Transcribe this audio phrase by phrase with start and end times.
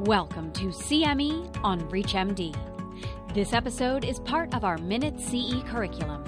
[0.00, 2.52] Welcome to CME on ReachMD.
[3.32, 6.24] This episode is part of our Minute CE curriculum.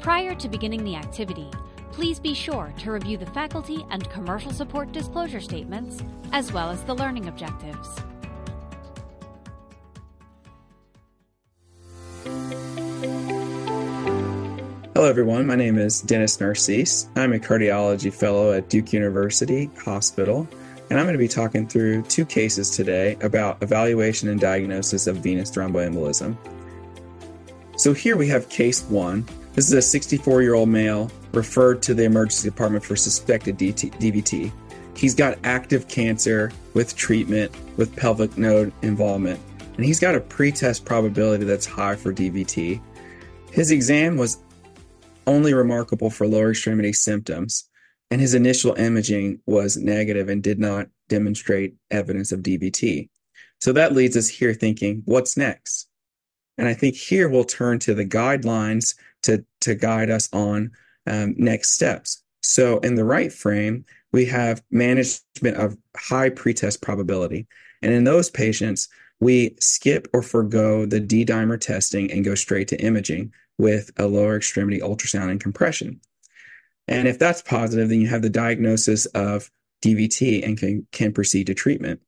[0.00, 1.48] Prior to beginning the activity,
[1.92, 6.02] please be sure to review the faculty and commercial support disclosure statements,
[6.32, 7.88] as well as the learning objectives.
[14.94, 15.46] Hello, everyone.
[15.46, 17.08] My name is Dennis Narcisse.
[17.14, 20.48] I'm a cardiology fellow at Duke University Hospital,
[20.90, 25.16] and I'm going to be talking through two cases today about evaluation and diagnosis of
[25.16, 26.36] venous thromboembolism.
[27.76, 29.26] So, here we have case one.
[29.54, 34.52] This is a 64 year old male referred to the emergency department for suspected DVT.
[34.96, 39.38] He's got active cancer with treatment with pelvic node involvement,
[39.76, 42.80] and he's got a pretest probability that's high for DVT.
[43.52, 44.38] His exam was
[45.26, 47.68] only remarkable for lower extremity symptoms,
[48.10, 53.08] and his initial imaging was negative and did not demonstrate evidence of DVT.
[53.60, 55.88] So that leads us here thinking, what's next?
[56.56, 60.72] And I think here we'll turn to the guidelines to, to guide us on
[61.06, 62.22] um, next steps.
[62.42, 67.46] So in the right frame, we have management of high pretest probability.
[67.82, 68.88] And in those patients,
[69.20, 74.06] we skip or forego the D dimer testing and go straight to imaging with a
[74.06, 76.00] lower extremity ultrasound and compression.
[76.88, 79.50] And if that's positive, then you have the diagnosis of
[79.82, 82.00] DVT and can, can proceed to treatment.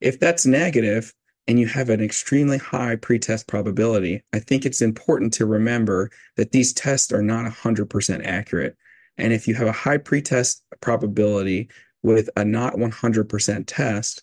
[0.00, 1.12] If that's negative
[1.48, 6.52] and you have an extremely high pretest probability, I think it's important to remember that
[6.52, 8.76] these tests are not 100% accurate.
[9.18, 11.68] And if you have a high pretest probability
[12.02, 14.22] with a not 100% test,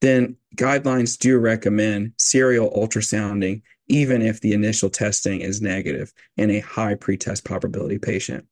[0.00, 6.60] then guidelines do recommend serial ultrasounding even if the initial testing is negative in a
[6.60, 8.46] high pretest probability patient.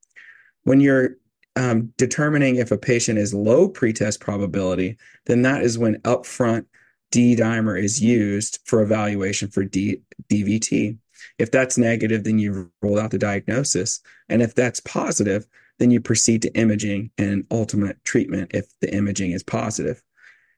[0.64, 1.16] When you're
[1.56, 6.66] um, determining if a patient is low pretest probability, then that is when upfront
[7.10, 10.96] D dimer is used for evaluation for D, DVT.
[11.38, 14.00] If that's negative, then you roll out the diagnosis.
[14.28, 15.46] And if that's positive,
[15.78, 20.02] then you proceed to imaging and ultimate treatment if the imaging is positive.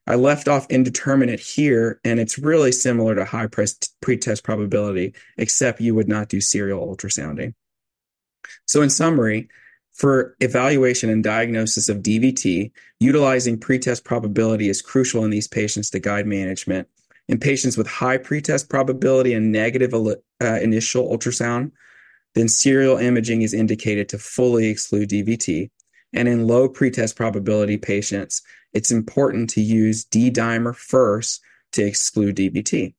[0.06, 5.94] I left off indeterminate here, and it's really similar to high pretest probability, except you
[5.94, 7.54] would not do serial ultrasounding.
[8.66, 9.48] So, in summary,
[9.92, 16.00] for evaluation and diagnosis of DVT, utilizing pretest probability is crucial in these patients to
[16.00, 16.88] guide management.
[17.28, 21.72] In patients with high pretest probability and negative uh, initial ultrasound,
[22.34, 25.70] then serial imaging is indicated to fully exclude DVT.
[26.14, 28.42] And in low pretest probability patients,
[28.72, 31.42] it's important to use D dimer first
[31.72, 32.94] to exclude DVT.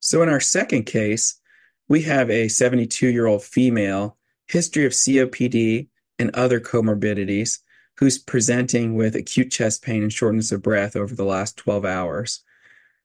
[0.00, 1.40] So in our second case,
[1.88, 7.58] we have a 72 year old female, history of COPD and other comorbidities,
[7.98, 12.42] who's presenting with acute chest pain and shortness of breath over the last 12 hours.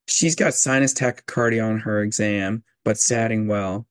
[0.07, 3.87] She's got sinus tachycardia on her exam, but statting well.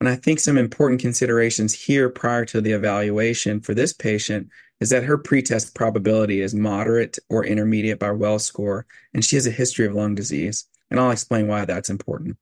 [0.00, 4.48] And I think some important considerations here prior to the evaluation for this patient
[4.80, 9.46] is that her pretest probability is moderate or intermediate by Wells score, and she has
[9.46, 10.66] a history of lung disease.
[10.90, 12.36] And I'll explain why that's important.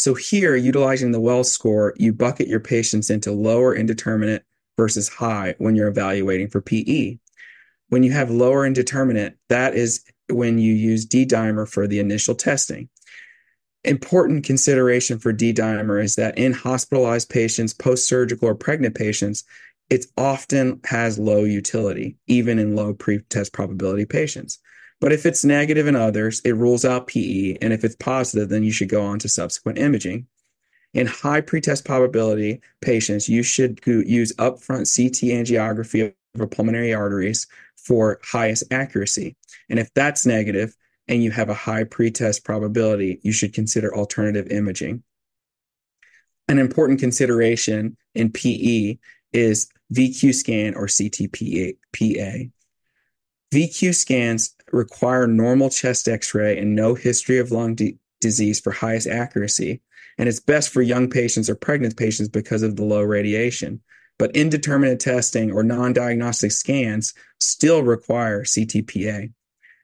[0.00, 4.46] So here, utilizing the Wells score, you bucket your patients into lower indeterminate
[4.78, 7.18] versus high when you're evaluating for PE.
[7.90, 12.34] When you have lower indeterminate, that is when you use D dimer for the initial
[12.34, 12.88] testing.
[13.84, 19.44] Important consideration for D dimer is that in hospitalized patients, post surgical, or pregnant patients,
[19.90, 24.60] it often has low utility, even in low pre-test probability patients.
[25.00, 27.56] But if it's negative in others, it rules out PE.
[27.62, 30.26] And if it's positive, then you should go on to subsequent imaging.
[30.92, 37.46] In high pretest probability patients, you should use upfront CT angiography of pulmonary arteries
[37.76, 39.36] for highest accuracy.
[39.68, 40.76] And if that's negative
[41.08, 45.02] and you have a high pretest probability, you should consider alternative imaging.
[46.48, 48.98] An important consideration in PE
[49.32, 52.50] is VQ scan or CTPA.
[53.52, 58.70] VQ scans require normal chest x ray and no history of lung d- disease for
[58.70, 59.80] highest accuracy.
[60.18, 63.80] And it's best for young patients or pregnant patients because of the low radiation.
[64.18, 69.32] But indeterminate testing or non diagnostic scans still require CTPA.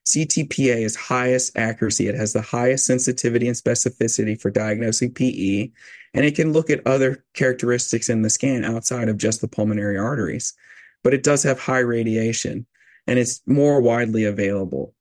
[0.07, 2.07] CTPA is highest accuracy.
[2.07, 5.71] It has the highest sensitivity and specificity for diagnosing PE,
[6.15, 9.99] and it can look at other characteristics in the scan outside of just the pulmonary
[9.99, 10.55] arteries.
[11.03, 12.67] But it does have high radiation,
[13.07, 14.95] and it's more widely available.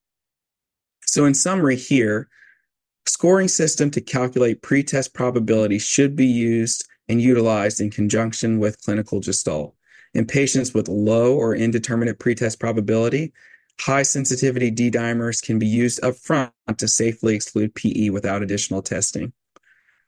[1.05, 2.29] So, in summary, here,
[3.05, 9.19] scoring system to calculate pretest probability should be used and utilized in conjunction with clinical
[9.19, 9.75] gestalt.
[10.13, 13.33] In patients with low or indeterminate pretest probability,
[13.79, 19.33] High sensitivity D dimers can be used upfront to safely exclude PE without additional testing.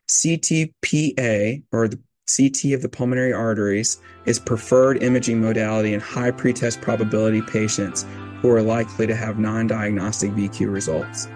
[0.09, 6.81] CTPA, or the CT of the pulmonary arteries, is preferred imaging modality in high pretest
[6.81, 8.05] probability patients
[8.41, 11.27] who are likely to have non diagnostic VQ results.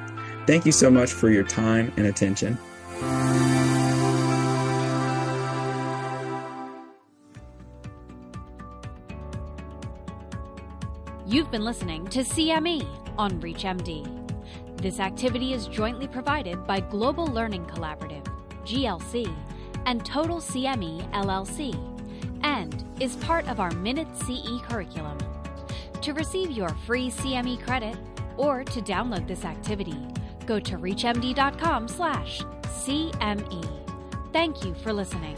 [0.48, 2.58] Thank you so much for your time and attention.
[11.32, 12.86] You've been listening to CME
[13.18, 14.82] on ReachMD.
[14.82, 18.26] This activity is jointly provided by Global Learning Collaborative,
[18.66, 19.34] GLC,
[19.86, 21.76] and Total CME LLC,
[22.44, 25.18] and is part of our Minute CE curriculum.
[26.02, 27.96] To receive your free CME credit
[28.38, 30.08] or to download this activity,
[30.46, 33.66] go to reachmd.com/cme.
[34.34, 35.38] Thank you for listening.